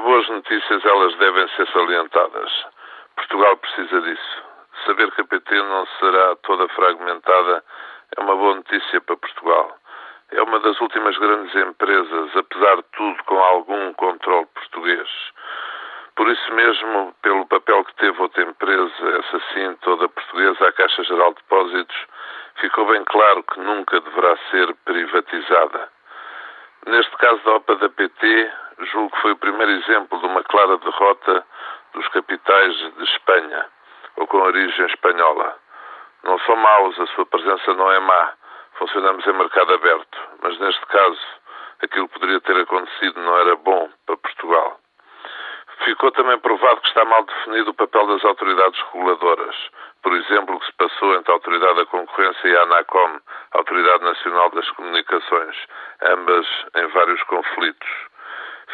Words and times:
Há 0.00 0.02
boas 0.02 0.26
notícias, 0.30 0.84
elas 0.84 1.14
devem 1.16 1.46
ser 1.48 1.68
salientadas. 1.68 2.66
Portugal 3.16 3.56
precisa 3.58 4.00
disso. 4.00 4.42
Saber 4.86 5.10
que 5.12 5.20
a 5.20 5.24
PT 5.24 5.54
não 5.54 5.86
será 5.98 6.36
toda 6.36 6.66
fragmentada 6.68 7.62
é 8.16 8.20
uma 8.22 8.34
boa 8.34 8.54
notícia 8.56 9.00
para 9.02 9.16
Portugal. 9.18 9.76
É 10.30 10.42
uma 10.42 10.58
das 10.60 10.80
últimas 10.80 11.18
grandes 11.18 11.54
empresas, 11.54 12.34
apesar 12.34 12.76
de 12.76 12.84
tudo, 12.96 13.24
com 13.24 13.38
algum 13.38 13.92
controle 13.92 14.46
português. 14.54 15.08
Por 16.16 16.28
isso 16.28 16.54
mesmo, 16.54 17.14
pelo 17.20 17.46
papel 17.46 17.84
que 17.84 17.94
teve 17.96 18.22
outra 18.22 18.42
empresa, 18.42 19.18
essa 19.18 19.40
sim 19.52 19.74
toda 19.82 20.08
portuguesa, 20.08 20.66
a 20.66 20.72
Caixa 20.72 21.04
Geral 21.04 21.34
de 21.34 21.42
Depósitos, 21.42 22.06
ficou 22.56 22.86
bem 22.86 23.04
claro 23.04 23.42
que 23.42 23.60
nunca 23.60 24.00
deverá 24.00 24.36
ser 24.50 24.74
privatizada. 24.86 25.88
Neste 26.86 27.14
caso 27.18 27.42
da 27.44 27.56
OPA 27.56 27.76
da 27.76 27.88
PT, 27.90 28.52
julgo 28.86 29.14
que 29.14 29.22
foi 29.22 29.32
o 29.32 29.36
primeiro 29.36 29.72
exemplo 29.72 30.18
de 30.18 30.26
uma 30.26 30.42
clara 30.44 30.78
derrota 30.78 31.46
dos 31.92 32.06
capitais 32.08 32.76
de 32.76 33.04
Espanha, 33.04 33.66
ou 34.16 34.26
com 34.26 34.38
origem 34.38 34.86
espanhola. 34.86 35.56
Não 36.22 36.38
são 36.40 36.56
maus, 36.56 36.98
a 37.00 37.06
sua 37.08 37.26
presença 37.26 37.74
não 37.74 37.90
é 37.90 38.00
má. 38.00 38.32
Funcionamos 38.74 39.26
em 39.26 39.32
mercado 39.32 39.74
aberto, 39.74 40.18
mas 40.42 40.58
neste 40.58 40.86
caso, 40.86 41.20
aquilo 41.82 42.08
que 42.08 42.14
poderia 42.18 42.40
ter 42.40 42.56
acontecido 42.56 43.20
não 43.20 43.38
era 43.38 43.56
bom 43.56 43.90
para 44.06 44.16
Portugal. 44.16 44.78
Ficou 45.84 46.10
também 46.12 46.38
provado 46.38 46.80
que 46.82 46.88
está 46.88 47.04
mal 47.06 47.24
definido 47.24 47.70
o 47.70 47.74
papel 47.74 48.06
das 48.06 48.24
autoridades 48.24 48.78
reguladoras. 48.92 49.56
Por 50.02 50.12
exemplo, 50.14 50.54
o 50.54 50.60
que 50.60 50.66
se 50.66 50.72
passou 50.74 51.14
entre 51.14 51.32
a 51.32 51.34
Autoridade 51.34 51.76
da 51.76 51.86
Concorrência 51.86 52.48
e 52.48 52.56
a 52.56 52.62
ANACOM, 52.62 53.20
a 53.52 53.58
Autoridade 53.58 54.04
Nacional 54.04 54.50
das 54.50 54.70
Comunicações, 54.72 55.56
ambas 56.02 56.46
em 56.76 56.86
vários 56.88 57.22
conflitos. 57.24 58.09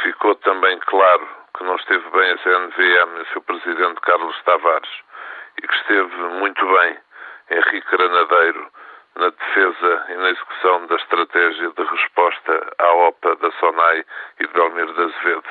Ficou 0.07 0.37
também 0.37 0.79
claro 0.87 1.29
que 1.53 1.65
não 1.65 1.75
esteve 1.75 2.09
bem 2.11 2.31
a 2.31 2.39
CNVM 2.39 3.19
e 3.19 3.23
o 3.23 3.27
seu 3.33 3.43
presidente 3.43 4.01
Carlos 4.03 4.41
Tavares 4.45 4.89
e 5.59 5.67
que 5.67 5.75
esteve 5.75 6.17
muito 6.39 6.65
bem 6.65 6.97
Henrique 7.51 7.91
Granadeiro 7.91 8.71
na 9.17 9.31
defesa 9.31 10.07
e 10.11 10.15
na 10.15 10.31
execução 10.31 10.87
da 10.87 10.95
estratégia 10.95 11.73
de 11.73 11.83
resposta 11.83 12.73
à 12.79 12.93
OPA 13.09 13.34
da 13.34 13.51
SONAI 13.51 14.05
e 14.39 14.47
de 14.47 14.53
Belmiro 14.53 14.95
de 14.95 15.03
Azevedo. 15.03 15.49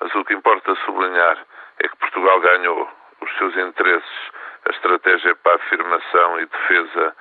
Mas 0.00 0.14
o 0.14 0.24
que 0.26 0.34
importa 0.34 0.74
sublinhar 0.84 1.38
é 1.78 1.88
que 1.88 1.96
Portugal 1.96 2.40
ganhou 2.40 2.90
os 3.22 3.38
seus 3.38 3.56
interesses, 3.56 4.30
a 4.66 4.70
estratégia 4.70 5.34
para 5.36 5.52
a 5.52 5.56
afirmação 5.56 6.40
e 6.40 6.44
defesa 6.44 7.16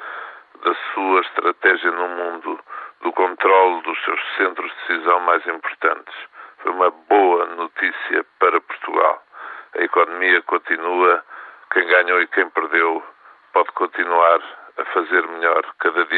da 0.65 0.75
sua 0.93 1.21
estratégia 1.21 1.91
no 1.91 2.09
mundo, 2.09 2.59
do 3.03 3.13
controle 3.13 3.81
dos 3.83 4.03
seus 4.03 4.19
centros 4.35 4.69
de 4.69 4.77
decisão 4.79 5.21
mais 5.21 5.47
importantes. 5.47 6.13
Foi 6.61 6.71
uma 6.71 6.89
boa 6.89 7.45
notícia 7.55 8.25
para 8.39 8.59
Portugal. 8.61 9.23
A 9.77 9.83
economia 9.83 10.41
continua, 10.43 11.23
quem 11.71 11.87
ganhou 11.87 12.21
e 12.21 12.27
quem 12.27 12.49
perdeu 12.49 13.03
pode 13.53 13.71
continuar 13.73 14.41
a 14.77 14.85
fazer 14.85 15.27
melhor 15.27 15.63
cada 15.79 16.05
dia 16.05 16.16